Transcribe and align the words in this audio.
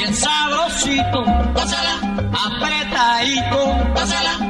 bien 0.00 0.14
sabrosito, 0.14 1.24
gózala, 1.54 1.94
apretadito, 2.32 3.60
gózala, 3.94 4.49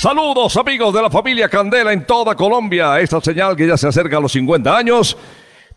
Saludos 0.00 0.56
amigos 0.56 0.94
de 0.94 1.02
la 1.02 1.10
familia 1.10 1.46
Candela 1.50 1.92
en 1.92 2.06
toda 2.06 2.34
Colombia. 2.34 2.98
Esta 2.98 3.20
señal 3.20 3.54
que 3.54 3.66
ya 3.66 3.76
se 3.76 3.86
acerca 3.86 4.16
a 4.16 4.20
los 4.20 4.32
50 4.32 4.74
años 4.74 5.14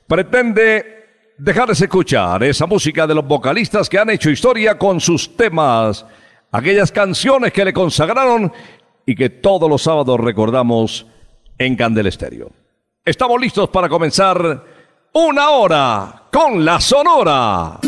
pretende 0.07 1.33
dejarles 1.37 1.81
escuchar 1.81 2.41
esa 2.43 2.65
música 2.65 3.05
de 3.05 3.15
los 3.15 3.27
vocalistas 3.27 3.89
que 3.89 3.99
han 3.99 4.09
hecho 4.11 4.29
historia 4.29 4.77
con 4.77 5.01
sus 5.01 5.35
temas, 5.35 6.05
aquellas 6.53 6.89
canciones 6.89 7.51
que 7.51 7.65
le 7.65 7.73
consagraron 7.73 8.53
y 9.05 9.13
que 9.13 9.29
todos 9.29 9.69
los 9.69 9.81
sábados 9.81 10.17
recordamos 10.21 11.05
en 11.57 11.75
Candela 11.75 12.07
Estéreo. 12.07 12.49
Estamos 13.03 13.41
listos 13.41 13.67
para 13.71 13.89
comenzar 13.89 14.63
una 15.11 15.49
hora 15.49 16.23
con 16.31 16.63
la 16.63 16.79
Sonora. 16.79 17.81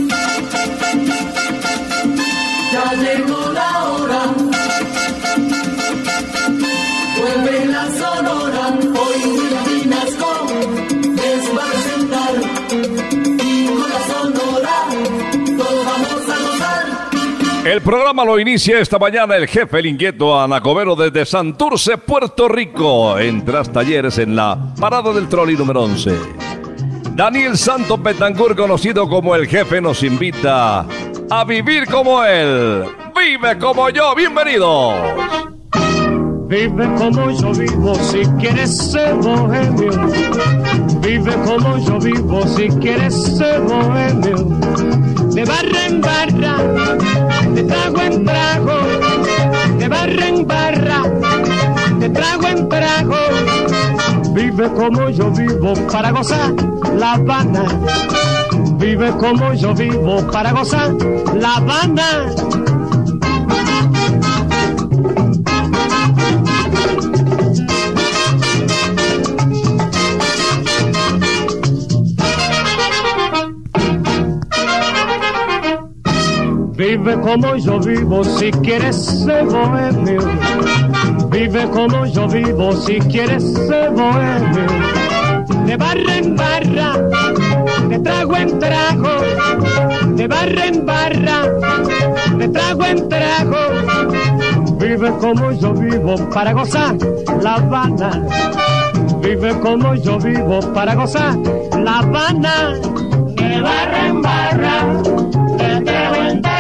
El 17.66 17.82
programa 17.82 18.24
lo 18.24 18.40
inicia 18.40 18.80
esta 18.80 19.00
mañana 19.00 19.36
el 19.36 19.48
jefe, 19.48 19.80
el 19.80 19.88
inquieto 19.88 20.40
Anacobero 20.40 20.96
desde 20.96 21.26
Santurce, 21.26 21.98
Puerto 21.98 22.48
Rico, 22.48 23.18
en 23.18 23.44
Tras 23.44 23.72
Talleres 23.74 24.20
en 24.20 24.36
la 24.36 24.76
parada 24.80 25.12
del 25.12 25.28
trolley 25.28 25.58
número 25.58 25.82
11. 25.82 26.16
Daniel 27.16 27.58
Santos 27.58 28.04
Betancourt, 28.04 28.56
conocido 28.56 29.10
como 29.10 29.34
el 29.34 29.48
jefe, 29.48 29.82
nos 29.82 30.04
invita 30.04 30.86
a 31.28 31.44
vivir 31.44 31.88
como 31.88 32.24
él. 32.24 32.84
Vive 33.16 33.58
como 33.58 33.90
yo, 33.90 34.14
bienvenidos. 34.14 34.94
Vive 36.48 36.88
como 37.00 37.32
yo 37.32 37.52
vivo 37.52 37.96
si 37.96 38.26
quieres 38.40 38.78
ser 38.78 39.16
bohemio. 39.16 39.92
Vive 41.02 41.34
como 41.44 41.78
yo 41.80 42.00
vivo 42.00 42.46
si 42.46 42.68
quieres 42.68 43.38
ser 43.38 43.60
bohemio. 43.62 45.05
De 45.36 45.44
barra 45.44 45.86
en 45.86 46.00
barra, 46.00 46.56
de 47.54 47.64
trago 47.64 48.02
en 48.02 48.24
trago, 48.24 48.78
de 49.78 49.88
barra 49.90 50.28
en 50.28 50.48
barra, 50.48 51.04
de 52.00 52.10
trago 52.10 52.48
en 52.48 52.70
trago. 52.70 53.18
Vive 54.34 54.70
como 54.70 55.10
yo 55.10 55.30
vivo 55.32 55.74
para 55.92 56.12
gozar 56.12 56.54
La 56.98 57.16
Habana. 57.16 57.66
Vive 58.78 59.12
como 59.18 59.54
yo 59.54 59.74
vivo 59.74 60.26
para 60.32 60.54
gozar 60.54 60.94
La 61.36 61.56
Habana. 61.56 62.75
Vive 76.98 77.20
como 77.20 77.58
yo 77.58 77.78
vivo 77.78 78.24
si 78.24 78.52
quieres 78.52 78.96
ser 78.96 79.44
bohemio. 79.44 80.22
Vive 81.30 81.70
como 81.70 82.06
yo 82.06 82.26
vivo 82.26 82.72
si 82.72 83.00
quieres 83.00 83.44
ser 83.54 83.92
bohemio. 83.92 84.66
De 85.66 85.76
barra 85.76 86.18
en 86.18 86.38
barra, 86.38 86.94
de 87.90 88.00
trago 88.00 88.38
en 88.38 88.60
trago, 88.60 89.10
de 90.16 90.26
barra 90.26 90.68
en 90.68 90.86
barra, 90.86 91.42
de 92.38 92.48
trago 92.48 92.86
en 92.86 93.10
trago. 93.10 93.58
Vive 94.80 95.12
como 95.20 95.52
yo 95.52 95.74
vivo 95.74 96.16
para 96.34 96.54
gozar 96.54 96.96
La 97.42 97.56
Habana. 97.56 98.26
Vive 99.22 99.60
como 99.60 99.96
yo 99.96 100.18
vivo 100.18 100.62
para 100.74 100.96
gozar 100.96 101.36
La 101.78 102.00
Habana. 102.00 102.74
De 103.36 103.62
barra 103.62 104.08
en 104.08 104.22
barra, 104.22 104.94
de 105.58 105.82
trago 105.82 106.16
en 106.16 106.42
trago. 106.42 106.55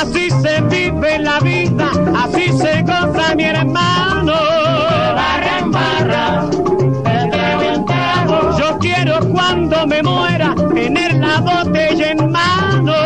Así 0.00 0.30
se 0.30 0.60
vive 0.62 1.18
la 1.18 1.40
vida, 1.40 1.90
así 2.22 2.52
se 2.52 2.82
goza 2.82 3.34
mi 3.36 3.44
hermano. 3.44 4.32
Barra 5.14 5.58
en 5.58 5.70
barra. 5.70 6.44
Yo 8.58 8.78
quiero 8.78 9.20
cuando 9.30 9.86
me 9.86 10.02
muera 10.02 10.54
tener 10.74 11.14
la 11.14 11.40
botella 11.40 12.10
en 12.10 12.30
mano. 12.30 13.01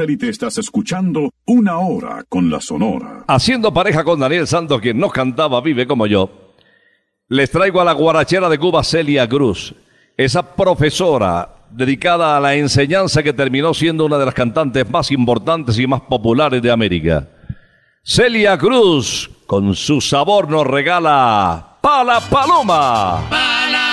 Satélite 0.00 0.30
estás 0.30 0.56
escuchando 0.56 1.30
Una 1.44 1.78
Hora 1.78 2.24
con 2.26 2.48
la 2.50 2.58
Sonora. 2.58 3.24
Haciendo 3.28 3.74
pareja 3.74 4.02
con 4.02 4.18
Daniel 4.18 4.46
Santos, 4.46 4.80
quien 4.80 4.98
no 4.98 5.10
cantaba 5.10 5.60
Vive 5.60 5.86
como 5.86 6.06
yo, 6.06 6.54
les 7.28 7.50
traigo 7.50 7.82
a 7.82 7.84
la 7.84 7.92
guarachera 7.92 8.48
de 8.48 8.56
Cuba 8.56 8.82
Celia 8.82 9.28
Cruz, 9.28 9.74
esa 10.16 10.56
profesora 10.56 11.66
dedicada 11.70 12.34
a 12.34 12.40
la 12.40 12.54
enseñanza 12.54 13.22
que 13.22 13.34
terminó 13.34 13.74
siendo 13.74 14.06
una 14.06 14.16
de 14.16 14.24
las 14.24 14.34
cantantes 14.34 14.88
más 14.88 15.10
importantes 15.10 15.78
y 15.78 15.86
más 15.86 16.00
populares 16.00 16.62
de 16.62 16.70
América. 16.70 17.28
Celia 18.02 18.56
Cruz, 18.56 19.30
con 19.46 19.74
su 19.74 20.00
sabor, 20.00 20.48
nos 20.48 20.66
regala 20.66 21.76
Pala 21.82 22.20
Paloma. 22.20 23.28
Pala 23.28 23.89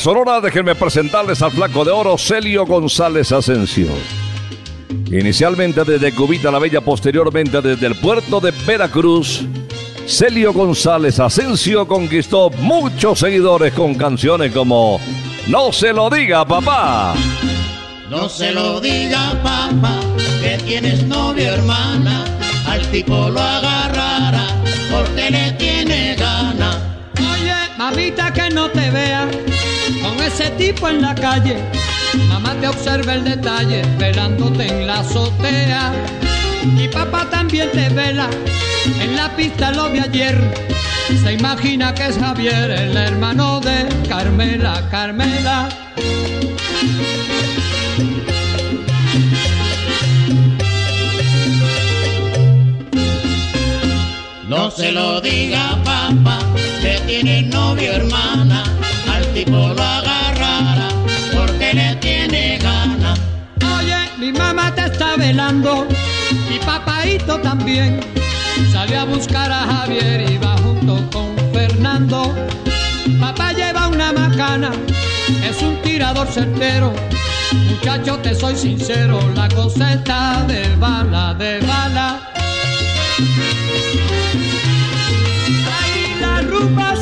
Sonora, 0.00 0.40
déjenme 0.40 0.74
presentarles 0.74 1.42
al 1.42 1.50
flaco 1.50 1.84
de 1.84 1.90
oro 1.90 2.16
Celio 2.16 2.64
González 2.64 3.32
Asensio. 3.32 3.88
Inicialmente 5.10 5.84
desde 5.84 6.14
Cubita 6.14 6.50
la 6.50 6.58
Bella, 6.58 6.80
posteriormente 6.80 7.60
desde 7.60 7.86
el 7.86 7.96
puerto 7.96 8.40
de 8.40 8.50
Veracruz, 8.66 9.42
Celio 10.06 10.54
González 10.54 11.20
Asensio 11.20 11.86
conquistó 11.86 12.48
muchos 12.48 13.18
seguidores 13.18 13.74
con 13.74 13.94
canciones 13.94 14.54
como 14.54 14.98
No 15.48 15.70
se 15.70 15.92
lo 15.92 16.08
diga 16.08 16.46
papá. 16.46 17.12
No 18.08 18.26
se 18.30 18.52
lo 18.52 18.80
diga 18.80 19.32
papá, 19.42 20.00
que 20.40 20.56
tienes 20.64 21.04
novia 21.04 21.52
hermana, 21.52 22.24
al 22.66 22.80
tipo 22.90 23.28
lo 23.28 23.38
agarrará, 23.38 24.46
porque 24.90 25.30
le 25.30 25.52
tiene 25.58 26.16
gana. 26.16 27.02
Oye, 27.18 27.52
mamita 27.76 28.32
que 28.32 28.48
no 28.48 28.70
te 28.70 28.90
vea 28.90 29.28
con 30.10 30.22
ese 30.22 30.50
tipo 30.50 30.88
en 30.88 31.02
la 31.02 31.14
calle. 31.14 31.56
Mamá 32.28 32.54
te 32.60 32.68
observa 32.68 33.14
el 33.14 33.24
detalle, 33.24 33.82
velándote 33.98 34.66
en 34.66 34.86
la 34.86 35.00
azotea. 35.00 35.92
Y 36.76 36.88
papá 36.88 37.28
también 37.30 37.70
te 37.72 37.88
vela, 37.90 38.28
en 39.00 39.16
la 39.16 39.28
pista 39.36 39.70
lo 39.70 39.90
vi 39.90 40.00
ayer. 40.00 40.36
Se 41.22 41.32
imagina 41.32 41.94
que 41.94 42.06
es 42.06 42.18
Javier, 42.18 42.70
el 42.70 42.96
hermano 42.96 43.60
de 43.60 43.86
Carmela, 44.08 44.88
Carmela. 44.90 45.68
No 54.48 54.70
se 54.70 54.90
lo 54.92 55.20
diga 55.20 55.78
papá, 55.84 56.38
que 56.82 57.00
tiene 57.06 57.42
novia 57.42 57.96
hermana, 57.96 58.64
tipo 59.44 59.56
lo 59.56 59.82
agarrará, 59.82 60.88
porque 61.32 61.72
le 61.72 61.96
tiene 61.96 62.58
gana. 62.58 63.14
Oye, 63.78 63.96
mi 64.18 64.32
mamá 64.32 64.74
te 64.74 64.84
está 64.84 65.16
velando 65.16 65.86
y 66.54 66.58
papaito 66.58 67.38
también. 67.40 68.00
Salió 68.70 69.00
a 69.00 69.04
buscar 69.04 69.50
a 69.50 69.60
Javier 69.72 70.30
y 70.30 70.36
va 70.36 70.56
junto 70.58 70.94
con 71.10 71.28
Fernando. 71.54 72.34
Papá 73.18 73.52
lleva 73.52 73.88
una 73.88 74.12
macana, 74.12 74.72
es 75.48 75.62
un 75.62 75.80
tirador 75.82 76.26
certero. 76.28 76.92
Muchacho, 77.70 78.18
te 78.18 78.34
soy 78.34 78.56
sincero, 78.56 79.18
la 79.34 79.48
cosa 79.48 79.94
está 79.94 80.44
de 80.46 80.76
bala, 80.76 81.32
de 81.34 81.60
bala. 81.60 82.20
Ahí 85.78 86.20
la 86.20 86.42
rumba 86.42 86.94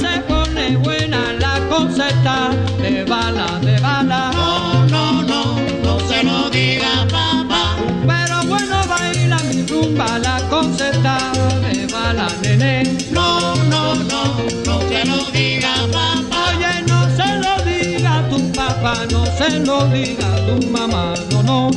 de 1.99 3.05
bala, 3.05 3.59
de 3.61 3.77
bala. 3.81 4.31
No, 4.33 4.87
no, 4.87 5.23
no, 5.23 5.57
no 5.83 5.99
se 6.07 6.23
lo 6.23 6.49
diga 6.49 7.05
papá. 7.11 7.77
Pero 8.07 8.47
bueno 8.47 8.87
baila 8.87 9.39
mi 9.49 9.67
rumba, 9.67 10.19
la 10.21 10.39
cosa 10.49 10.91
está 10.91 11.33
de 11.61 11.89
bala, 11.93 12.29
nene. 12.43 12.85
No, 13.11 13.57
no, 13.65 13.97
no, 13.97 14.23
no 14.65 14.81
se 14.89 15.05
lo 15.07 15.25
diga 15.33 15.75
papá. 15.91 16.55
Oye, 16.55 16.83
no 16.87 17.01
se 17.17 17.29
lo 17.43 17.65
diga 17.65 18.19
a 18.21 18.29
tu 18.29 18.53
papá, 18.53 18.95
no 19.11 19.27
se 19.27 19.59
lo 19.59 19.85
diga 19.89 20.37
a 20.37 20.47
tu 20.47 20.69
mamá. 20.69 21.15
No, 21.33 21.43
no, 21.43 21.71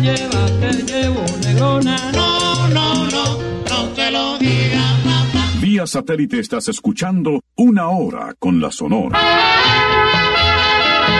llevas, 0.00 0.60
te 0.60 0.72
llevo, 0.72 1.24
negrona. 1.42 2.10
No, 2.12 2.68
no, 2.68 3.06
no, 3.06 3.38
no 3.68 3.94
se 3.94 4.10
lo 4.10 4.38
diga 4.38 4.96
papá. 5.04 5.46
Vía 5.60 5.86
satélite 5.86 6.40
estás 6.40 6.68
escuchando 6.68 7.40
Una 7.56 7.88
Hora 7.88 8.34
con 8.38 8.60
la 8.60 8.70
Sonora. 8.70 9.18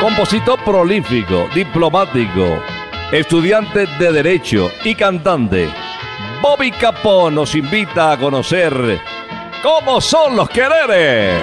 Compositor 0.00 0.58
prolífico, 0.64 1.49
diplomático, 1.54 2.62
estudiante 3.12 3.87
de 3.99 4.12
Derecho 4.12 4.70
y 4.84 4.94
cantante. 4.94 5.68
Bobby 6.40 6.70
Capó 6.70 7.30
nos 7.30 7.54
invita 7.54 8.12
a 8.12 8.18
conocer 8.18 8.99
cómo 9.62 10.00
son 10.00 10.37
los 10.37 10.49
quereres. 10.49 11.42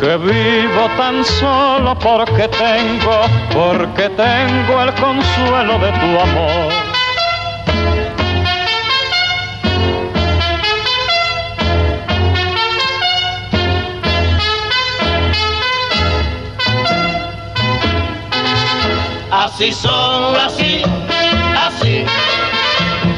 que 0.00 0.16
vivo 0.16 0.88
tan 0.96 1.22
solo 1.22 1.94
porque 1.98 2.48
tengo, 2.48 3.20
porque 3.52 4.08
tengo 4.08 4.82
el 4.82 4.94
consuelo 4.94 5.78
de 5.78 5.92
tu 5.92 6.20
amor. 6.20 6.72
Así 19.30 19.70
son, 19.70 20.34
así, 20.36 20.82
así, 21.66 22.04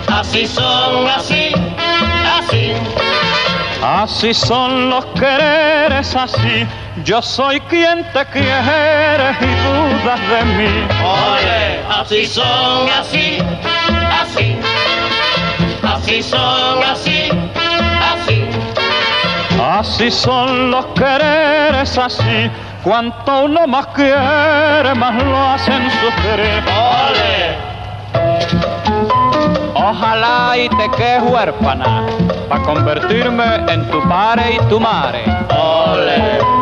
así 0.08 0.46
son, 0.48 1.06
así, 1.06 1.52
así. 2.26 3.21
Así 3.82 4.32
son 4.32 4.90
los 4.90 5.04
quereres, 5.06 6.14
así. 6.14 6.66
Yo 7.04 7.20
soy 7.20 7.58
quien 7.62 8.04
te 8.12 8.24
quiere 8.26 9.36
y 9.40 9.46
dudas 9.64 10.20
de 10.28 10.44
mí. 10.56 10.86
Oye, 11.04 11.80
así 11.90 12.26
son, 12.26 12.88
así, 12.90 13.38
así, 14.22 14.56
así 15.82 16.22
son, 16.22 16.82
así, 16.84 17.28
así. 18.14 18.46
Así 19.60 20.10
son 20.12 20.70
los 20.70 20.86
quereres, 20.94 21.98
así. 21.98 22.50
Cuanto 22.84 23.44
uno 23.46 23.66
más 23.66 23.86
quiere, 23.88 24.94
más 24.94 25.22
lo 25.24 25.38
hacen 25.38 25.90
sufrir. 25.90 26.62
Ole, 26.68 27.56
Ojalá 29.74 30.56
y 30.56 30.68
te 30.68 30.90
quedes 30.96 31.22
huérfana, 31.22 32.06
para 32.52 32.64
convertirme 32.64 33.64
en 33.72 33.88
tu 33.90 34.06
padre 34.06 34.56
y 34.56 34.68
tu 34.68 34.78
madre. 34.78 35.24
ole. 35.48 36.61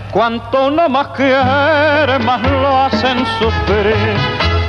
Cuanto 0.11 0.67
uno 0.67 0.89
más 0.89 1.07
quiere, 1.15 2.19
más 2.19 2.41
lo 2.43 2.77
hacen 2.77 3.19
sufrir. 3.39 3.95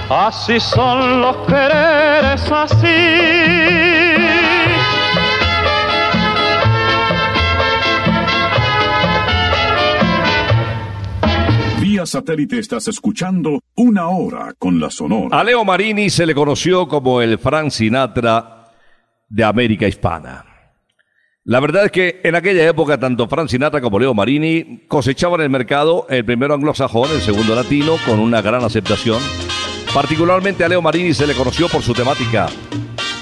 Así 0.08 0.60
son 0.60 1.20
los 1.20 1.36
quereres, 1.48 2.52
así. 2.52 2.86
Vía 11.80 12.06
satélite 12.06 12.60
estás 12.60 12.86
escuchando 12.86 13.58
Una 13.74 14.08
Hora 14.10 14.54
con 14.56 14.78
la 14.78 14.90
Sonora. 14.90 15.40
A 15.40 15.42
Leo 15.42 15.64
Marini 15.64 16.08
se 16.08 16.24
le 16.24 16.36
conoció 16.36 16.86
como 16.86 17.20
el 17.20 17.38
Frank 17.38 17.70
Sinatra 17.70 18.68
de 19.28 19.42
América 19.42 19.88
Hispana. 19.88 20.51
La 21.44 21.58
verdad 21.58 21.86
es 21.86 21.90
que 21.90 22.20
en 22.22 22.36
aquella 22.36 22.64
época 22.68 23.00
tanto 23.00 23.26
Frank 23.26 23.48
Sinatra 23.48 23.80
como 23.80 23.98
Leo 23.98 24.14
Marini 24.14 24.84
cosechaban 24.86 25.40
el 25.40 25.50
mercado, 25.50 26.06
el 26.08 26.24
primero 26.24 26.54
anglosajón, 26.54 27.10
el 27.10 27.20
segundo 27.20 27.56
latino, 27.56 27.96
con 28.06 28.20
una 28.20 28.40
gran 28.40 28.62
aceptación. 28.62 29.20
Particularmente 29.92 30.62
a 30.62 30.68
Leo 30.68 30.80
Marini 30.80 31.12
se 31.12 31.26
le 31.26 31.34
conoció 31.34 31.68
por 31.68 31.82
su 31.82 31.94
temática, 31.94 32.46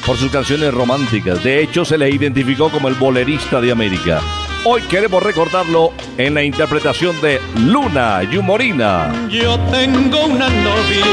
por 0.05 0.19
sus 0.19 0.31
canciones 0.31 0.75
románticas. 0.75 1.43
De 1.43 1.63
hecho, 1.63 1.87
se 1.87 1.97
le 1.97 2.11
identificó 2.11 2.69
como 2.69 2.89
el 2.89 2.95
bolerista 2.95 3.59
de 3.59 3.73
América. 3.73 4.21
Hoy 4.67 4.83
queremos 4.83 5.23
recordarlo 5.23 5.93
en 6.19 6.35
la 6.35 6.43
interpretación 6.43 7.19
de 7.23 7.41
Luna 7.59 8.23
Yumorina. 8.25 9.29
Yo 9.31 9.59
tengo 9.71 10.27
una 10.27 10.51
novia 10.51 11.07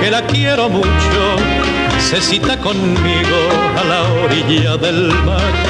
que 0.00 0.10
la 0.10 0.22
quiero 0.22 0.70
mucho, 0.70 1.36
se 1.98 2.18
cita 2.22 2.56
conmigo 2.56 3.36
a 3.76 3.84
la 3.84 4.02
orilla 4.24 4.78
del 4.78 5.08
mar 5.26 5.69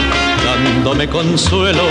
dándome 0.63 1.07
consuelo 1.07 1.83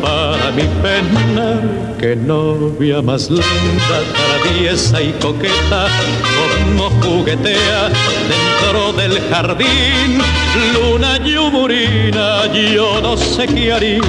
para 0.00 0.50
mi 0.52 0.64
pena. 0.82 1.60
Que 1.98 2.16
novia 2.16 3.00
más 3.00 3.30
linda, 3.30 3.98
traviesa 4.42 5.00
y 5.00 5.12
coqueta, 5.20 5.86
como 6.36 6.90
juguetea 7.02 7.90
dentro 8.28 8.92
del 8.94 9.20
jardín. 9.30 10.20
Luna 10.74 11.18
yumurina, 11.24 12.52
yo 12.52 13.00
no 13.00 13.16
sé 13.16 13.46
qué 13.46 13.72
haría. 13.72 14.00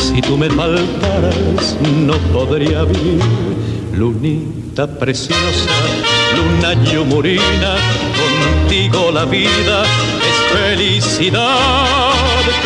Si 0.00 0.20
tú 0.22 0.36
me 0.36 0.48
faltaras, 0.48 1.76
no 2.06 2.14
podría 2.32 2.84
vivir. 2.84 3.22
Lunita 3.92 4.86
preciosa, 4.86 5.72
luna 6.36 6.72
yumurina, 6.84 7.76
contigo 8.16 9.10
la 9.12 9.24
vida 9.24 9.82
es 9.82 10.58
felicidad. 10.58 12.07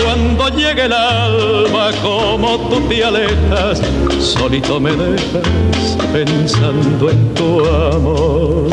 Cuando 0.05 0.49
llegue 0.49 0.85
el 0.85 0.93
alma, 0.93 1.91
como 2.03 2.59
tú 2.69 2.81
te 2.89 3.05
alejas, 3.05 3.81
solito 4.19 4.79
me 4.81 4.93
dejas 4.93 5.97
pensando 6.13 7.11
en 7.11 7.35
tu 7.35 7.65
amor. 7.65 8.71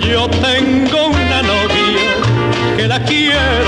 Yo 0.00 0.28
tengo 0.28 1.08
una 1.08 1.42
novia 1.42 2.76
que 2.76 2.88
la 2.88 3.02
quiero 3.04 3.67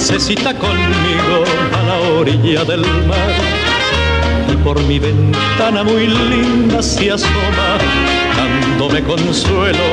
se 0.00 0.18
cita 0.18 0.54
conmigo 0.54 1.44
a 1.78 1.82
la 1.82 1.98
orilla 2.18 2.64
del 2.64 2.80
mar. 3.06 3.34
Y 4.50 4.56
por 4.64 4.82
mi 4.84 4.98
ventana 4.98 5.84
muy 5.84 6.06
linda 6.06 6.82
se 6.82 7.12
asoma, 7.12 7.76
dándome 8.36 9.02
consuelo 9.02 9.84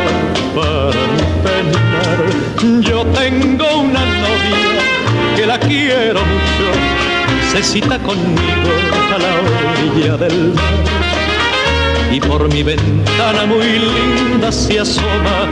para 0.55 1.03
penar. 1.43 2.81
Yo 2.81 3.05
tengo 3.07 3.65
una 3.81 3.99
novia 3.99 5.35
que 5.35 5.45
la 5.45 5.59
quiero 5.59 6.21
mucho, 6.21 6.67
se 7.51 7.61
cita 7.61 7.99
conmigo 7.99 8.71
a 9.13 9.17
la 9.19 9.99
orilla 9.99 10.17
del 10.17 10.53
mar. 10.53 10.73
Y 12.11 12.21
por 12.21 12.51
mi 12.51 12.63
ventana 12.63 13.45
muy 13.45 13.77
linda 13.77 14.51
se 14.53 14.79
asoma, 14.79 15.49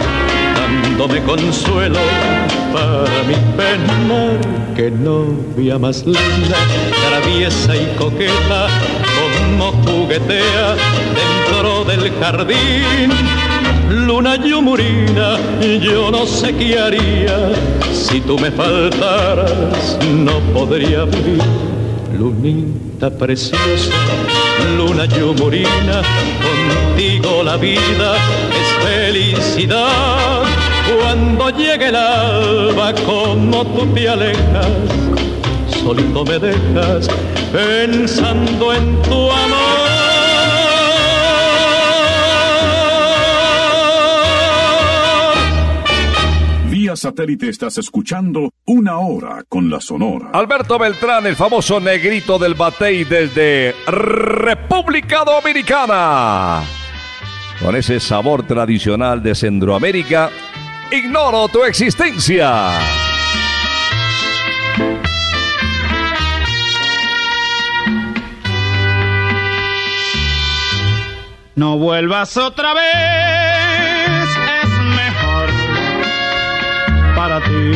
dándome 0.56 1.22
consuelo 1.24 2.00
para 2.75 3.23
mi 3.23 3.35
penar. 3.57 4.39
Que 4.75 4.91
novia 4.91 5.79
más 5.79 6.05
linda, 6.05 6.59
traviesa 7.07 7.75
y 7.75 7.85
coqueta, 7.97 8.67
como 9.17 9.71
juguetea 9.83 10.75
dentro 11.21 11.85
del 11.85 12.11
jardín. 12.19 13.09
Luna 13.89 14.35
yumurina, 14.35 15.38
yo 15.81 16.11
no 16.11 16.25
sé 16.25 16.53
qué 16.55 16.77
haría 16.77 17.38
si 17.93 18.19
tú 18.19 18.38
me 18.38 18.51
faltaras, 18.51 19.97
no 20.25 20.39
podría 20.53 21.05
vivir. 21.05 21.41
Lunita 22.17 23.09
preciosa, 23.09 23.91
luna 24.77 25.05
yumurina, 25.05 26.01
contigo 26.45 27.43
la 27.43 27.57
vida 27.57 28.15
es 28.59 28.67
felicidad. 28.85 30.44
Cuando 31.06 31.52
llegue 31.52 31.89
el 31.89 31.96
alba, 31.96 32.91
como 33.06 33.63
tú 33.63 33.86
te 33.94 34.10
alejas, 34.10 34.68
solito 35.84 36.26
me 36.26 36.39
dejas 36.39 37.08
pensando 37.54 38.74
en 38.74 39.02
tu 39.04 39.32
amor. 39.32 39.89
Vía 46.72 46.96
satélite 46.96 47.50
estás 47.50 47.78
escuchando 47.78 48.50
Una 48.65 48.98
Hora 48.98 49.44
con 49.48 49.70
la 49.70 49.80
Sonora. 49.80 50.32
Alberto 50.34 50.80
Beltrán, 50.80 51.28
el 51.28 51.36
famoso 51.36 51.80
negrito 51.80 52.39
del 52.39 52.56
batey 52.56 53.04
desde 53.04 53.76
República 53.86 55.24
Dominicana. 55.24 56.63
Con 57.62 57.76
ese 57.76 58.00
sabor 58.02 58.44
tradicional 58.46 59.24
de 59.24 59.34
Centroamérica, 59.34 60.30
ignoro 60.91 61.48
tu 61.48 61.63
existencia. 61.63 62.71
No 71.56 71.78
vuelvas 71.78 72.36
otra 72.36 72.74
vez, 72.74 74.30
es 74.63 74.69
mejor 74.69 75.50
para 77.15 77.39
ti. 77.41 77.71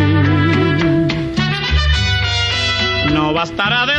No 3.13 3.33
bastará 3.33 3.85
decir, 3.85 3.98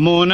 como 0.00 0.24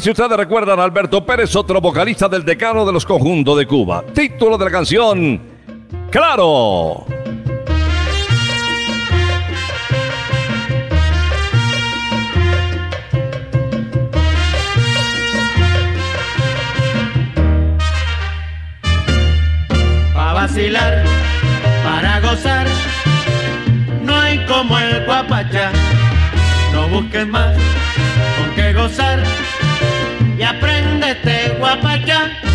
si 0.00 0.10
ustedes 0.10 0.36
recuerdan 0.36 0.80
a 0.80 0.84
Alberto 0.84 1.24
Pérez, 1.26 1.54
otro 1.56 1.80
vocalista 1.80 2.28
del 2.28 2.44
decano 2.44 2.86
de 2.86 2.92
los 2.92 3.04
conjuntos 3.04 3.58
de 3.58 3.66
Cuba. 3.66 4.02
Título 4.14 4.56
de 4.56 4.64
la 4.64 4.70
canción, 4.70 5.40
Claro. 6.10 7.04
para 20.14 20.32
vacilar, 20.32 21.04
para 21.84 22.20
gozar. 22.20 22.66
No 24.02 24.16
hay 24.16 24.44
como 24.46 24.78
el 24.78 25.04
guapachá, 25.04 25.70
no 26.72 26.88
busques 26.88 27.26
más 27.26 27.56
con 28.38 28.54
qué 28.54 28.72
gozar 28.72 29.22
y 30.50 30.56
apréndete 30.56 31.54
guapachá. 31.58 32.49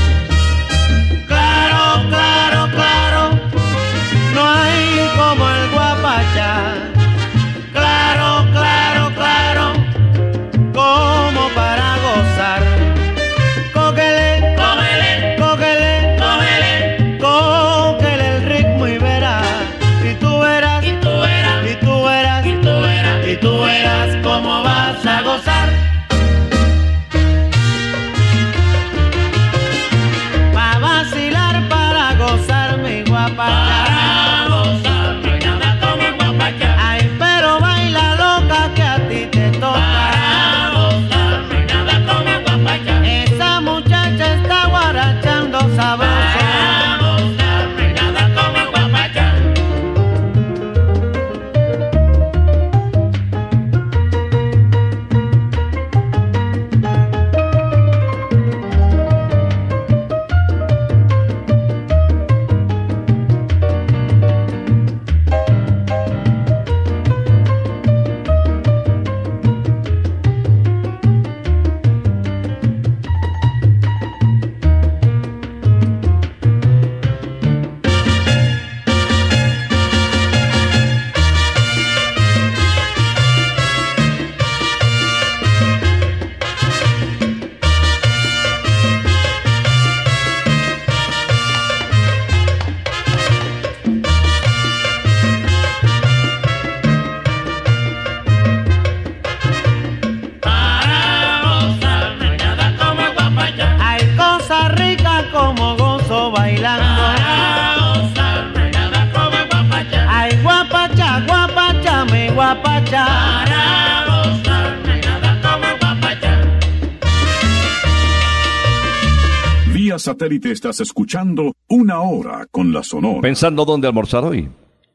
Satélite 120.05 120.51
estás 120.51 120.79
escuchando 120.81 121.55
Una 121.67 122.01
Hora 122.01 122.45
con 122.51 122.71
la 122.71 122.83
Sonora. 122.83 123.21
Pensando 123.21 123.65
dónde 123.65 123.87
almorzar 123.87 124.23
hoy, 124.23 124.47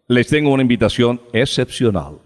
les 0.07 0.29
tengo 0.29 0.53
una 0.53 0.63
invitación 0.63 1.21
excepcional. 1.33 2.19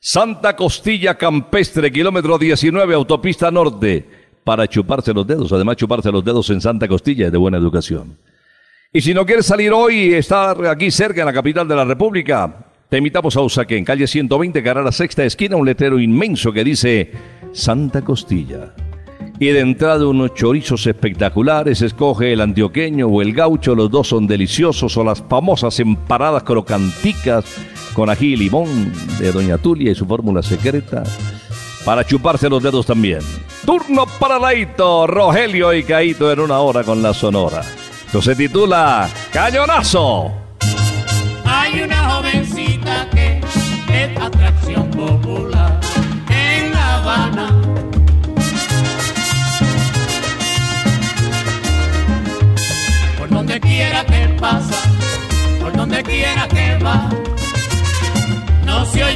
Santa 0.00 0.56
Costilla 0.56 1.16
Campestre, 1.16 1.92
kilómetro 1.92 2.38
19, 2.38 2.94
autopista 2.94 3.52
norte, 3.52 4.04
para 4.42 4.66
chuparse 4.66 5.14
los 5.14 5.24
dedos. 5.24 5.52
Además, 5.52 5.76
chuparse 5.76 6.10
los 6.10 6.24
dedos 6.24 6.50
en 6.50 6.60
Santa 6.60 6.88
Costilla 6.88 7.26
es 7.26 7.32
de 7.32 7.38
buena 7.38 7.58
educación. 7.58 8.18
Y 8.92 9.00
si 9.00 9.14
no 9.14 9.24
quieres 9.24 9.46
salir 9.46 9.70
hoy 9.72 9.94
y 9.94 10.14
estar 10.14 10.66
aquí 10.66 10.90
cerca 10.90 11.20
en 11.20 11.26
la 11.26 11.32
capital 11.32 11.68
de 11.68 11.76
la 11.76 11.84
República, 11.84 12.66
te 12.88 12.98
invitamos 12.98 13.36
a 13.36 13.40
Usaquén, 13.40 13.84
calle 13.84 14.08
120, 14.08 14.60
carrera 14.64 14.90
sexta 14.90 15.24
esquina, 15.24 15.54
un 15.54 15.64
letrero 15.64 16.00
inmenso 16.00 16.52
que 16.52 16.64
dice 16.64 17.12
Santa 17.52 18.02
Costilla 18.02 18.74
y 19.42 19.46
de 19.46 19.58
entrada 19.58 20.06
unos 20.06 20.34
chorizos 20.34 20.86
espectaculares, 20.86 21.82
escoge 21.82 22.32
el 22.32 22.40
antioqueño 22.40 23.08
o 23.08 23.20
el 23.22 23.32
gaucho, 23.32 23.74
los 23.74 23.90
dos 23.90 24.06
son 24.06 24.28
deliciosos, 24.28 24.96
o 24.96 25.02
las 25.02 25.20
famosas 25.20 25.80
emparadas 25.80 26.44
crocanticas 26.44 27.44
con 27.92 28.08
ají 28.08 28.34
y 28.34 28.36
limón 28.36 28.92
de 29.18 29.32
Doña 29.32 29.58
Tulia 29.58 29.90
y 29.90 29.94
su 29.96 30.06
fórmula 30.06 30.44
secreta 30.44 31.02
para 31.84 32.06
chuparse 32.06 32.48
los 32.48 32.62
dedos 32.62 32.86
también. 32.86 33.18
Turno 33.66 34.06
para 34.20 34.38
Laito, 34.38 35.08
Rogelio 35.08 35.74
y 35.74 35.82
Caito 35.82 36.30
en 36.30 36.38
una 36.38 36.60
hora 36.60 36.84
con 36.84 37.02
la 37.02 37.12
Sonora. 37.12 37.62
Esto 38.06 38.22
se 38.22 38.36
titula 38.36 39.08
Cañonazo. 39.32 40.41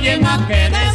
oye 0.07 0.17
más 0.19 0.47
que 0.47 0.86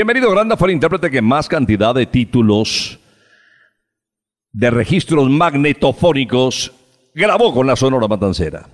Bienvenido 0.00 0.30
Granda 0.30 0.56
fue 0.56 0.68
el 0.68 0.74
intérprete 0.76 1.10
que 1.10 1.20
más 1.20 1.46
cantidad 1.46 1.94
de 1.94 2.06
títulos 2.06 2.98
de 4.50 4.70
registros 4.70 5.28
magnetofónicos 5.28 6.72
grabó 7.14 7.52
con 7.52 7.66
la 7.66 7.76
Sonora 7.76 8.08
Matancera. 8.08 8.66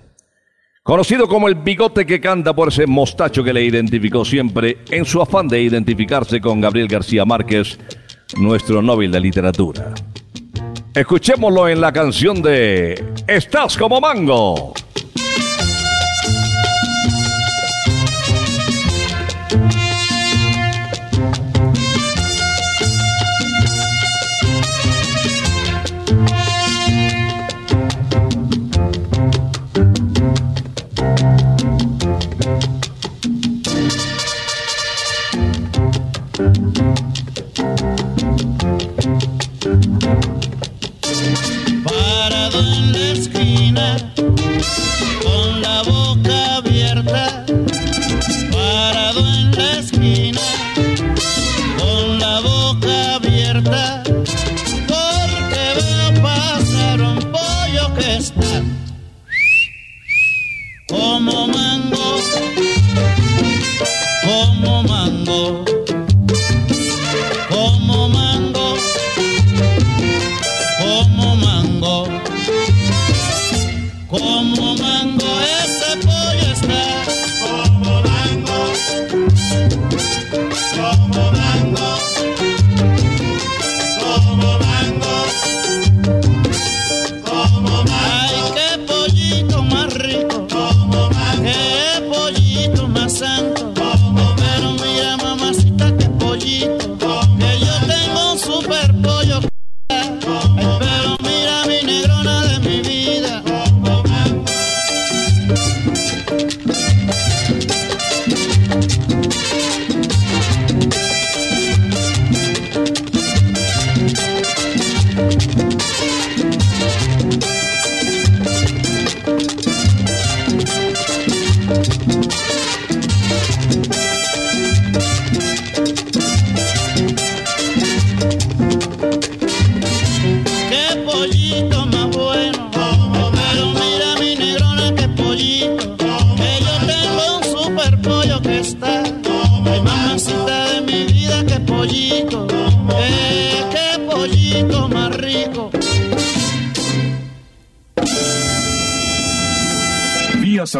Conocido 0.83 1.27
como 1.27 1.49
el 1.49 1.55
bigote 1.55 2.05
que 2.05 2.21
canta 2.21 2.55
por 2.55 2.69
ese 2.69 2.87
mostacho 2.87 3.43
que 3.43 3.51
le 3.51 3.61
identificó 3.61 4.23
siempre 4.23 4.77
en 4.89 5.03
su 5.03 5.21
afán 5.21 5.49
de 5.49 5.61
identificarse 5.61 6.39
con 6.39 6.61
Gabriel 6.61 6.87
García 6.87 7.25
Márquez, 7.25 7.77
nuestro 8.37 8.81
Nobel 8.81 9.11
de 9.11 9.19
Literatura. 9.19 9.93
Escuchémoslo 10.93 11.67
en 11.67 11.81
la 11.81 11.91
canción 11.91 12.41
de 12.41 13.03
Estás 13.27 13.75
como 13.75 13.99
Mango. 13.99 14.73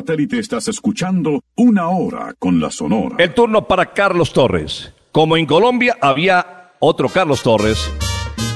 Satélite 0.07 0.39
estás 0.39 0.69
escuchando 0.69 1.43
Una 1.57 1.89
Hora 1.89 2.33
con 2.39 2.61
la 2.61 2.71
Sonora. 2.71 3.17
El 3.19 3.33
turno 3.33 3.67
para 3.67 3.91
Carlos 3.91 4.31
Torres. 4.31 4.93
Como 5.11 5.35
en 5.35 5.45
Colombia 5.45 5.97
había 5.99 6.71
otro 6.79 7.09
Carlos 7.09 7.43
Torres, 7.43 7.91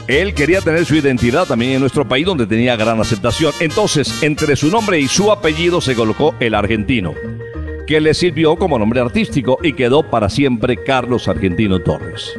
él 0.08 0.34
quería 0.34 0.62
tener 0.62 0.86
su 0.86 0.96
identidad 0.96 1.46
también 1.46 1.74
en 1.74 1.82
nuestro 1.82 2.08
país 2.08 2.26
donde 2.26 2.48
tenía 2.48 2.78
gran 2.78 3.02
aceptación. 3.02 3.52
Entonces, 3.60 4.24
entre 4.24 4.56
su 4.56 4.70
nombre 4.70 4.98
y 5.02 5.10
su 5.10 5.30
apellido 5.30 5.82
se 5.82 5.94
colocó 5.94 6.36
el 6.40 6.56
argentino, 6.56 7.16
que 7.86 8.00
le 8.00 8.14
sirvió 8.14 8.56
como 8.56 8.80
nombre 8.80 9.02
artístico 9.02 9.58
y 9.62 9.74
quedó 9.74 10.10
para 10.10 10.30
siempre 10.30 10.82
Carlos 10.82 11.28
Argentino 11.28 11.80
Torres. 11.82 12.34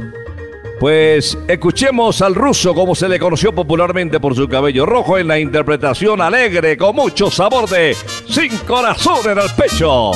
Pues 0.82 1.38
escuchemos 1.46 2.22
al 2.22 2.34
ruso 2.34 2.74
como 2.74 2.96
se 2.96 3.08
le 3.08 3.20
conoció 3.20 3.54
popularmente 3.54 4.18
por 4.18 4.34
su 4.34 4.48
cabello 4.48 4.84
rojo 4.84 5.16
en 5.16 5.28
la 5.28 5.38
interpretación 5.38 6.20
alegre 6.20 6.76
con 6.76 6.96
mucho 6.96 7.30
sabor 7.30 7.68
de 7.68 7.96
Sin 8.28 8.50
corazón 8.66 9.30
en 9.30 9.38
el 9.38 9.48
pecho. 9.56 10.10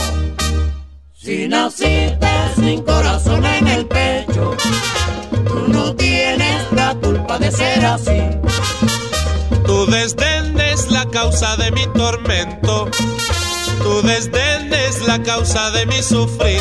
Si 1.14 1.46
naciste 1.46 2.26
sin 2.56 2.82
corazón 2.82 3.46
en 3.46 3.68
el 3.68 3.86
pecho, 3.86 4.56
tú 5.46 5.68
no 5.68 5.94
tienes 5.94 6.72
la 6.72 6.96
culpa 6.96 7.38
de 7.38 7.52
ser 7.52 7.86
así. 7.86 8.22
Tu 9.66 9.86
desdén 9.86 10.58
es 10.58 10.90
la 10.90 11.08
causa 11.10 11.56
de 11.58 11.70
mi 11.70 11.86
tormento. 11.94 12.88
Tu 13.84 14.02
desdén 14.02 14.72
es 14.72 15.06
la 15.06 15.22
causa 15.22 15.70
de 15.70 15.86
mi 15.86 16.02
sufrir. 16.02 16.60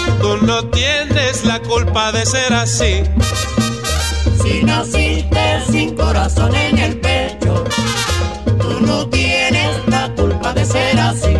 Tú 0.21 0.37
no 0.45 0.63
tienes 0.69 1.45
la 1.45 1.59
culpa 1.61 2.11
de 2.11 2.25
ser 2.25 2.53
así. 2.53 3.01
Si 4.43 4.63
naciste 4.63 5.61
sin 5.71 5.95
corazón 5.95 6.53
en 6.55 6.77
el 6.77 6.99
pecho, 6.99 7.63
tú 8.59 8.81
no 8.81 9.07
tienes 9.09 9.87
la 9.87 10.13
culpa 10.15 10.53
de 10.53 10.65
ser 10.65 10.99
así. 10.99 11.30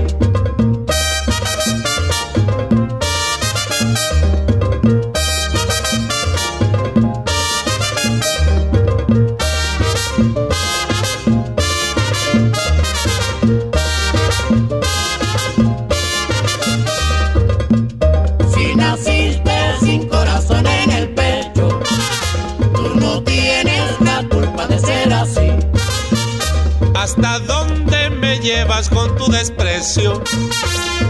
Llevas 28.41 28.89
con 28.89 29.15
tu 29.15 29.32
desprecio? 29.32 30.21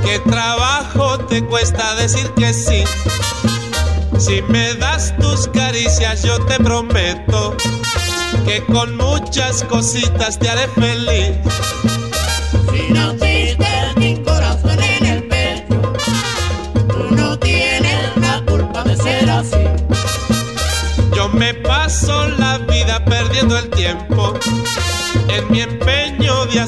¿Qué 0.04 0.20
trabajo 0.20 1.17
te 1.20 1.44
cuesta 1.46 1.96
decir 1.96 2.30
que 2.32 2.54
sí? 2.54 2.84
Si 4.20 4.41
me 4.44 4.74
das 4.76 5.15
tus 5.17 5.48
caricias 5.48 6.24
yo 6.24 6.44
te 6.46 6.58
prometo 6.58 7.56
que 8.46 8.63
con 8.65 8.98
muchas 8.98 9.63
cositas 9.63 10.38
te 10.38 10.50
haré 10.50 10.67
feliz. 10.70 11.38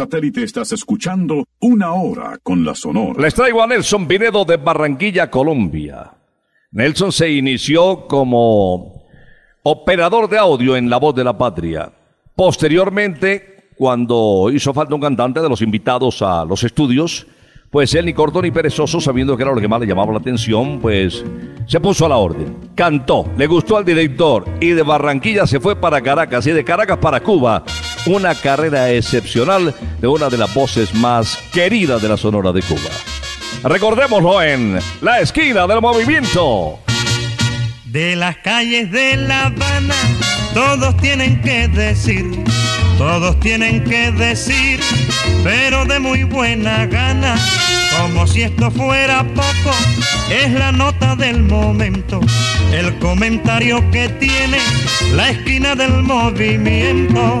satélite 0.00 0.42
estás 0.42 0.72
escuchando 0.72 1.44
Una 1.58 1.92
Hora 1.92 2.38
con 2.42 2.64
la 2.64 2.74
Sonora. 2.74 3.20
Les 3.20 3.34
traigo 3.34 3.62
a 3.62 3.66
Nelson 3.66 4.08
Pinedo 4.08 4.46
de 4.46 4.56
Barranquilla, 4.56 5.30
Colombia. 5.30 6.10
Nelson 6.70 7.12
se 7.12 7.30
inició 7.30 8.06
como 8.08 9.04
operador 9.62 10.30
de 10.30 10.38
audio 10.38 10.74
en 10.74 10.88
La 10.88 10.96
Voz 10.96 11.14
de 11.14 11.22
la 11.22 11.36
Patria. 11.36 11.92
Posteriormente, 12.34 13.68
cuando 13.76 14.50
hizo 14.50 14.72
falta 14.72 14.94
un 14.94 15.02
cantante 15.02 15.42
de 15.42 15.50
los 15.50 15.60
invitados 15.60 16.22
a 16.22 16.46
los 16.46 16.64
estudios, 16.64 17.26
pues 17.70 17.94
él 17.94 18.06
ni 18.06 18.14
corto 18.14 18.40
ni 18.40 18.50
perezoso, 18.50 19.02
sabiendo 19.02 19.36
que 19.36 19.42
era 19.42 19.52
lo 19.52 19.60
que 19.60 19.68
más 19.68 19.80
le 19.80 19.86
llamaba 19.86 20.12
la 20.12 20.18
atención, 20.20 20.80
pues 20.80 21.22
se 21.66 21.78
puso 21.78 22.06
a 22.06 22.08
la 22.08 22.16
orden. 22.16 22.70
Cantó, 22.74 23.26
le 23.36 23.46
gustó 23.46 23.76
al 23.76 23.84
director 23.84 24.46
y 24.62 24.70
de 24.70 24.82
Barranquilla 24.82 25.46
se 25.46 25.60
fue 25.60 25.76
para 25.76 26.00
Caracas 26.00 26.46
y 26.46 26.52
de 26.52 26.64
Caracas 26.64 26.96
para 26.96 27.20
Cuba. 27.20 27.64
Una 28.06 28.34
carrera 28.34 28.90
excepcional 28.90 29.74
de 30.00 30.08
una 30.08 30.28
de 30.30 30.38
las 30.38 30.52
voces 30.54 30.94
más 30.94 31.36
queridas 31.52 32.00
de 32.00 32.08
la 32.08 32.16
Sonora 32.16 32.50
de 32.50 32.62
Cuba. 32.62 32.90
Recordémoslo 33.62 34.42
en 34.42 34.78
La 35.02 35.20
Esquina 35.20 35.66
del 35.66 35.82
Movimiento. 35.82 36.78
De 37.84 38.16
las 38.16 38.38
calles 38.38 38.90
de 38.90 39.16
La 39.16 39.46
Habana, 39.46 39.94
todos 40.54 40.96
tienen 40.96 41.42
que 41.42 41.68
decir, 41.68 42.42
todos 42.96 43.38
tienen 43.40 43.84
que 43.84 44.12
decir, 44.12 44.80
pero 45.44 45.84
de 45.84 45.98
muy 45.98 46.24
buena 46.24 46.86
gana, 46.86 47.34
como 47.98 48.26
si 48.26 48.42
esto 48.42 48.70
fuera 48.70 49.24
poco, 49.34 49.76
es 50.30 50.52
la 50.52 50.72
nota 50.72 51.16
del 51.16 51.42
momento, 51.42 52.20
el 52.72 52.98
comentario 52.98 53.78
que 53.90 54.08
tiene 54.08 54.58
la 55.12 55.30
esquina 55.30 55.74
del 55.74 56.02
movimiento. 56.02 57.40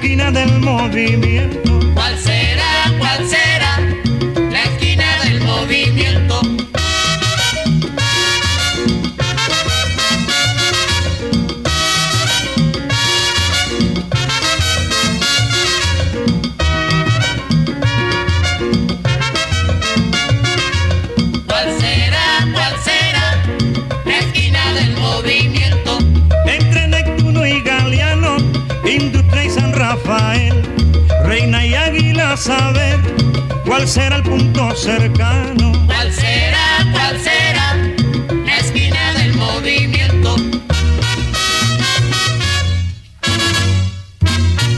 Esquina 0.00 0.30
del 0.30 0.60
movimiento. 0.60 1.29
Saber 32.40 32.98
cuál 33.66 33.86
será 33.86 34.16
el 34.16 34.22
punto 34.22 34.70
cercano. 34.74 35.72
¿Cuál 35.86 36.10
será, 36.10 36.90
cuál 36.90 37.18
será 37.18 37.76
la 38.46 38.56
esquina 38.58 39.12
del 39.18 39.34
movimiento? 39.34 40.36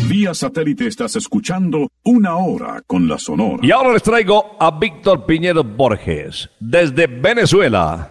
Vía 0.08 0.34
satélite 0.34 0.88
estás 0.88 1.14
escuchando 1.14 1.88
Una 2.02 2.36
Hora 2.36 2.82
con 2.84 3.08
la 3.08 3.18
Sonora. 3.18 3.58
Y 3.62 3.70
ahora 3.70 3.92
les 3.92 4.02
traigo 4.02 4.56
a 4.58 4.72
Víctor 4.72 5.24
Piñero 5.24 5.62
Borges, 5.62 6.50
desde 6.58 7.06
Venezuela. 7.06 8.10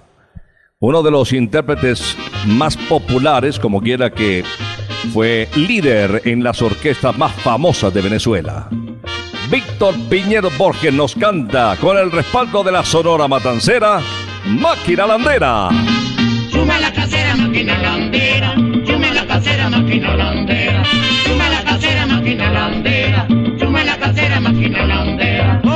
Uno 0.80 1.04
de 1.04 1.12
los 1.12 1.34
intérpretes 1.34 2.18
más 2.47 2.78
populares, 2.78 3.60
como 3.60 3.82
quiera 3.82 4.12
que 4.12 4.43
fue 5.14 5.49
líder 5.56 6.22
en 6.26 6.41
las 6.41 6.62
orquestas 6.62 7.18
más 7.18 7.34
famosas 7.34 7.93
de 7.93 8.02
Venezuela. 8.02 8.70
Víctor 9.52 9.95
Piñero 10.10 10.49
Borges 10.58 10.93
nos 10.93 11.14
canta 11.16 11.76
con 11.80 11.97
el 11.97 12.10
respaldo 12.12 12.64
de 12.64 12.72
la 12.72 12.86
Sonora 12.86 13.28
Matancera, 13.28 13.99
Máquina 14.45 15.06
Landera. 15.06 15.70
Chuma 16.52 16.80
la 16.80 16.91
casera, 16.93 17.36
máquina 17.36 17.78
landera. 17.82 18.56
Chuma 18.86 19.12
la 19.14 19.26
casera, 19.26 19.70
máquina 19.70 20.16
landera. 20.16 20.84
Chuma 21.26 21.49
la 21.49 21.64
casera, 21.64 22.06
máquina 22.06 22.49
landera. 22.52 23.28
Chuma 23.60 23.84
la 23.84 23.97
casera, 23.97 24.39
máquina 24.39 24.86
landera. 24.86 25.62
Oh, 25.66 25.70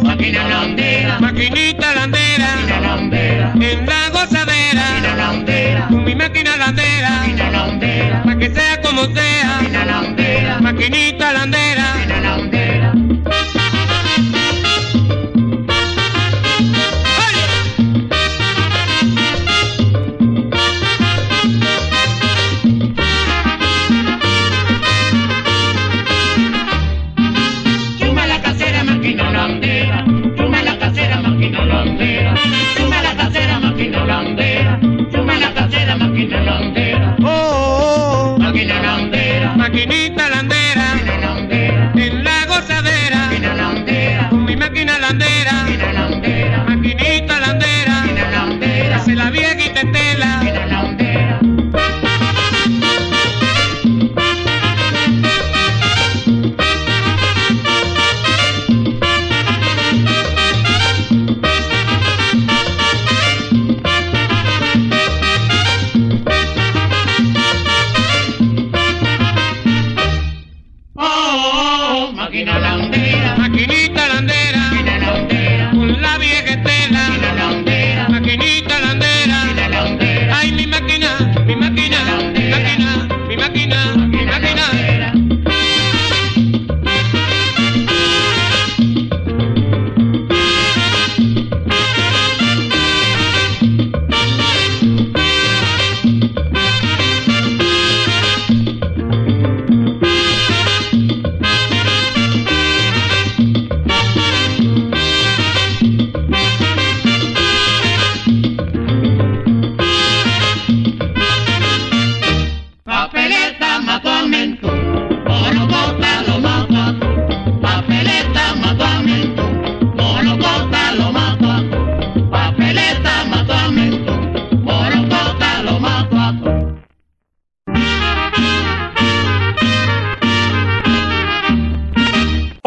oh, 0.00 0.02
Máquina 0.02 0.48
landera. 0.48 1.18
maquinita 1.20 1.94
landera, 1.94 2.56
Máquina 2.56 2.80
landera. 2.80 3.52
en 3.54 3.86
la 3.86 4.08
gozadera, 4.10 4.84
Máquina 4.94 5.16
landera. 5.16 5.86
con 5.88 6.04
mi 6.04 6.14
máquina 6.14 6.56
landera, 6.56 7.10
Máquina 7.10 7.50
landera. 7.50 8.22
pa' 8.24 8.36
que 8.38 8.50
sea 8.54 8.80
como 8.82 9.04
sea, 9.06 9.58
Máquina 9.60 9.84
landera. 9.84 10.60
maquinita 10.60 11.32
landera. 11.32 11.94
Máquina 11.94 12.20
landera. 12.20 12.51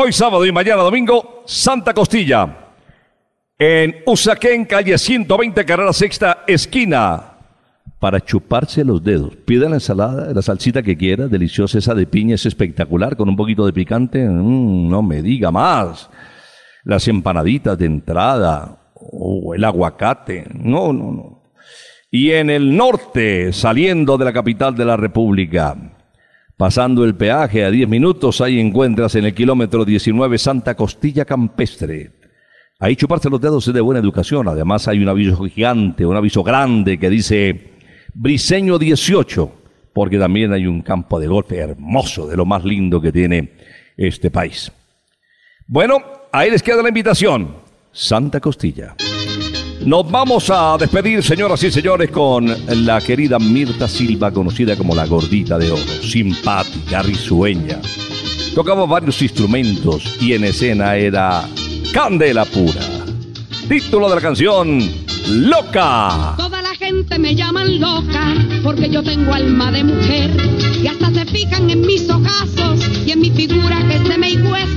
Hoy 0.06 0.14
sábado 0.14 0.46
y 0.46 0.52
mañana 0.52 0.84
domingo, 0.84 1.42
Santa 1.48 1.92
Costilla. 1.92 2.76
En 3.58 4.04
Usaquén, 4.06 4.66
calle 4.66 5.00
120, 5.00 5.66
carrera 5.66 5.92
sexta, 5.94 6.44
esquina. 6.46 7.38
Para 8.00 8.24
chuparse 8.24 8.86
los 8.86 9.04
dedos. 9.04 9.36
Pida 9.36 9.68
la 9.68 9.78
ensalada, 9.78 10.32
la 10.32 10.44
salsita 10.44 10.84
que 10.84 10.96
quiera, 10.96 11.28
deliciosa 11.28 11.80
esa 11.80 11.96
de 11.96 12.06
piña, 12.06 12.36
es 12.36 12.46
espectacular, 12.46 13.18
con 13.18 13.30
un 13.30 13.36
poquito 13.36 13.66
de 13.66 13.74
picante. 13.74 14.24
Mm, 14.30 14.90
no 14.90 15.02
me 15.02 15.24
diga 15.24 15.50
más. 15.50 16.08
Las 16.84 17.08
empanaditas 17.08 17.76
de 17.76 17.88
entrada, 17.88 18.78
o 18.94 19.56
el 19.56 19.64
aguacate. 19.64 20.46
No, 20.54 20.94
no, 20.94 21.12
no. 21.14 21.42
Y 22.12 22.30
en 22.30 22.52
el 22.52 22.78
norte, 22.78 23.52
saliendo 23.52 24.20
de 24.20 24.26
la 24.26 24.34
capital 24.34 24.76
de 24.76 24.86
la 24.86 24.98
República, 24.98 25.95
Pasando 26.58 27.04
el 27.04 27.16
peaje 27.16 27.66
a 27.66 27.72
10 27.72 27.90
minutos, 27.90 28.40
ahí 28.40 28.60
encuentras 28.60 29.16
en 29.16 29.26
el 29.26 29.34
kilómetro 29.34 29.84
19 29.84 30.38
Santa 30.38 30.74
Costilla 30.76 31.26
Campestre. 31.26 32.12
Ahí 32.80 32.96
chuparse 32.96 33.30
los 33.30 33.42
dedos 33.42 33.68
es 33.68 33.74
de 33.74 33.82
buena 33.82 34.00
educación. 34.00 34.48
Además 34.48 34.88
hay 34.88 35.00
un 35.00 35.10
aviso 35.10 35.44
gigante, 35.44 36.06
un 36.06 36.16
aviso 36.16 36.44
grande 36.44 36.98
que 36.98 37.10
dice 37.10 37.74
Briseño 38.14 38.80
18, 38.80 39.52
porque 39.94 40.18
también 40.18 40.54
hay 40.54 40.66
un 40.66 40.82
campo 40.82 41.20
de 41.20 41.28
golf 41.28 41.52
hermoso, 41.52 42.26
de 42.26 42.38
lo 42.38 42.46
más 42.46 42.64
lindo 42.64 43.02
que 43.02 43.12
tiene 43.12 43.52
este 43.98 44.32
país. 44.32 44.72
Bueno, 45.68 45.98
ahí 46.32 46.50
les 46.50 46.64
queda 46.64 46.82
la 46.82 46.90
invitación. 46.90 47.56
Santa 47.92 48.40
Costilla. 48.40 48.96
Nos 49.84 50.10
vamos 50.10 50.50
a 50.50 50.78
despedir, 50.80 51.24
señoras 51.24 51.62
y 51.64 51.72
señores, 51.72 52.10
con 52.10 52.48
la 52.86 53.00
querida 53.02 53.38
Mirta 53.38 53.88
Silva, 53.88 54.32
conocida 54.32 54.76
como 54.76 54.96
la 54.96 55.06
gordita 55.06 55.58
de 55.58 55.72
oro, 55.72 55.84
simpática, 56.02 57.02
risueña. 57.04 57.80
Tocaba 58.56 58.86
varios 58.86 59.22
instrumentos 59.22 60.18
y 60.22 60.34
en 60.34 60.46
escena 60.46 60.96
era 60.96 61.48
Candela 61.94 62.46
Pura. 62.46 62.82
Título 63.68 64.10
de 64.10 64.16
la 64.16 64.22
canción, 64.22 64.80
Loca. 65.30 66.36
Toda 66.38 66.62
la 66.62 66.76
gente 66.76 67.18
me 67.20 67.36
llaman 67.36 67.80
loca 67.80 68.34
porque 68.64 68.90
yo 68.90 69.02
tengo 69.04 69.34
alma 69.34 69.72
de 69.72 69.84
mujer 69.84 70.32
y 70.82 70.88
hasta 70.88 71.12
se 71.12 71.26
fijan 71.26 71.70
en 71.70 71.82
mis 71.82 72.10
ojazos 72.10 72.80
y 73.06 73.12
en 73.12 73.22
mi 73.22 73.32
figura 73.32 73.78
que 73.88 73.98
se 74.00 74.18
me 74.18 74.34
hueso 74.38 74.76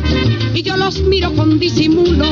y 0.55 0.63
yo 0.63 0.77
los 0.77 1.01
miro 1.01 1.33
con 1.35 1.59
disimulo 1.59 2.27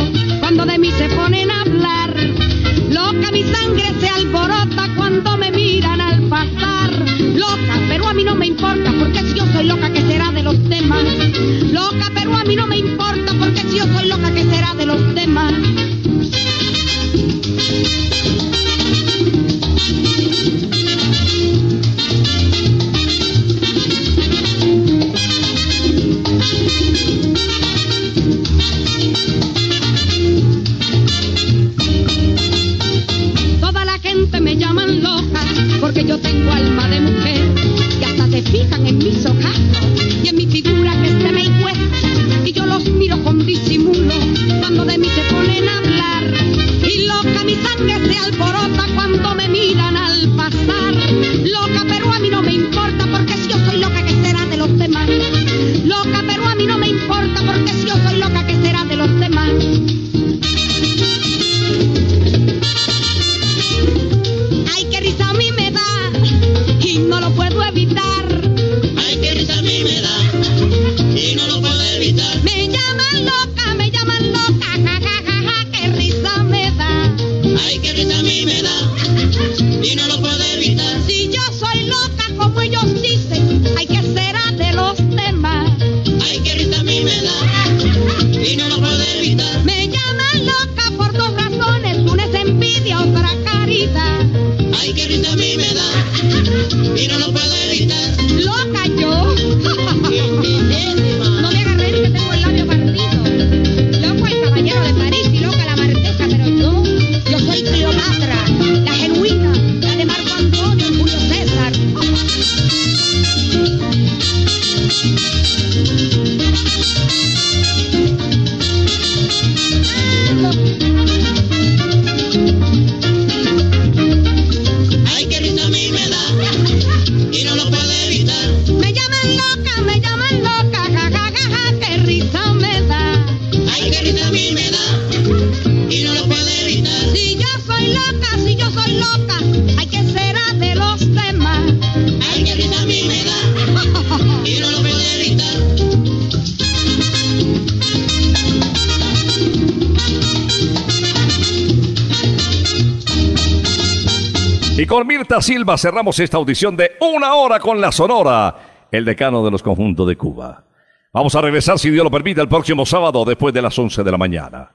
Silva 155.41 155.77
cerramos 155.77 156.19
esta 156.21 156.37
audición 156.37 156.77
de 156.77 156.93
una 157.01 157.35
hora 157.35 157.59
con 157.61 157.81
la 157.81 157.93
Sonora, 157.93 158.87
el 158.91 159.05
decano 159.05 159.45
de 159.45 159.51
los 159.51 159.63
conjuntos 159.63 160.07
de 160.09 160.17
Cuba. 160.17 160.65
Vamos 161.13 161.35
a 161.35 161.41
regresar, 161.41 161.79
si 161.79 161.91
Dios 161.91 162.05
lo 162.05 162.11
permite, 162.11 162.41
el 162.41 162.49
próximo 162.49 162.85
sábado 162.85 163.25
después 163.25 163.55
de 163.55 163.63
las 163.63 163.79
11 163.79 164.05
de 164.05 164.11
la 164.11 164.19
mañana. 164.19 164.71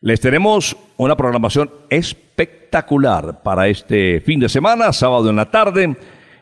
Les 0.00 0.20
tenemos 0.20 0.76
una 0.96 1.16
programación 1.16 1.70
espectacular 1.88 3.42
para 3.42 3.68
este 3.68 4.20
fin 4.20 4.40
de 4.40 4.48
semana, 4.48 4.92
sábado 4.92 5.30
en 5.30 5.36
la 5.36 5.50
tarde 5.50 5.96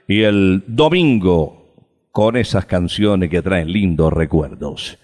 y 0.07 0.23
el 0.23 0.65
domingo 0.67 1.75
con 2.13 2.37
esas 2.37 2.67
canciones 2.67 3.31
que 3.31 3.43
traen 3.43 3.71
lindos 3.71 4.13
recuerdos. 4.13 4.99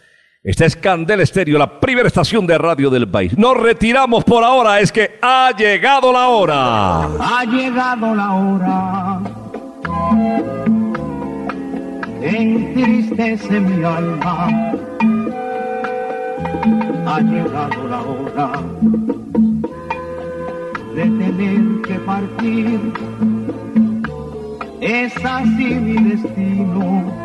Esta 0.45 0.66
es 0.66 0.76
Candela 0.76 1.22
Estéreo, 1.22 1.59
la 1.59 1.80
primera 1.80 2.07
estación 2.07 2.47
de 2.47 2.59
radio 2.59 2.90
del 2.90 3.09
país. 3.09 3.36
Nos 3.36 3.57
retiramos 3.57 4.24
por 4.24 4.45
ahora, 4.45 4.78
es 4.78 4.92
que 4.92 5.18
ha 5.22 5.51
llegado 5.57 6.12
la 6.12 6.28
hora. 6.28 7.05
Ha 7.05 7.45
llegado 7.47 8.14
la 8.14 8.32
hora 8.34 9.20
entristece 12.24 13.61
mi 13.61 13.84
alma. 13.84 14.49
Ha 17.07 17.20
llegado 17.20 17.88
la 17.88 18.01
hora 18.03 18.53
de 20.95 21.03
tener 21.03 21.82
que 21.82 21.95
partir. 22.01 22.80
Es 24.80 25.12
así 25.24 25.74
mi 25.74 26.11
destino. 26.11 27.24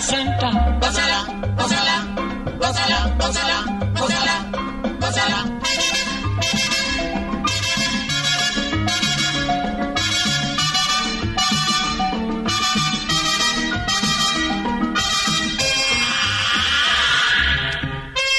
Santa. 0.00 0.50
gózala, 0.80 1.24
gózala, 1.56 1.96
gózala, 2.58 3.16
gózala, 3.18 3.64
gózala, 3.98 4.34
gózala. 5.00 5.44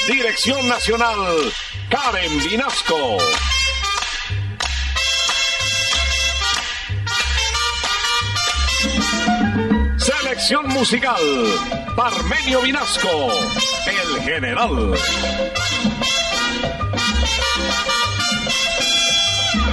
Dirección 0.08 0.68
Nacional, 0.68 1.18
Karen 1.90 2.40
Vinasco. 2.44 3.18
Musical, 10.40 11.16
Parmenio 11.98 12.62
Vinasco, 12.62 13.30
el 13.86 14.22
general. 14.24 14.94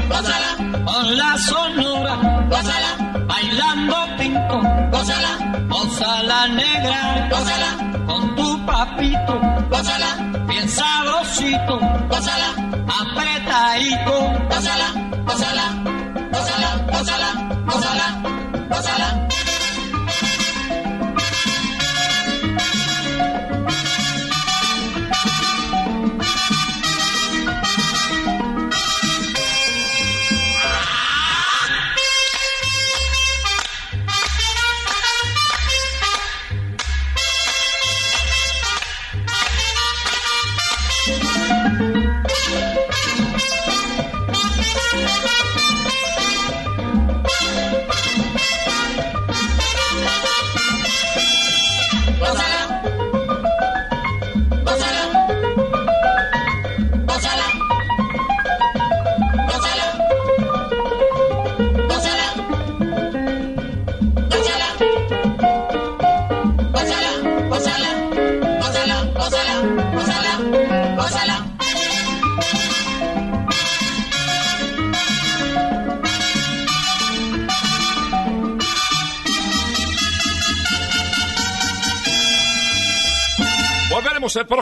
Gózala, 0.08 0.82
Con 0.84 1.16
la 1.16 1.38
sonora, 1.38 2.16
gózala, 2.50 3.22
bailando 3.28 3.96
pinto, 4.18 4.60
gózala, 4.90 5.38
gózala 5.68 6.48
negra, 6.48 7.28
gózala, 7.30 8.04
con 8.06 8.34
tu 8.34 8.66
papito, 8.66 9.40
gózala, 9.70 10.16
bien 10.48 10.68
sabrosito, 10.68 11.78
gózala, 12.10 12.48
apretadito. 12.88 14.32
gózala, 14.50 14.95